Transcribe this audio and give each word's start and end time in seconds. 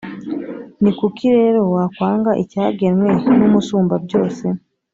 ni 0.81 0.91
kuki 0.99 1.25
rero 1.39 1.61
wakwanga 1.73 2.31
icyagenwe 2.43 3.09
n’Umusumbabyose? 3.37 4.45